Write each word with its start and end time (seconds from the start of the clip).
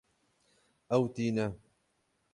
Ew 0.95 1.03
tîne 1.13 1.47